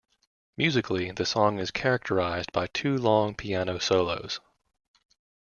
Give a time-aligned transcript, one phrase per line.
[0.57, 4.39] Musically, the song is characterized by two long piano solos.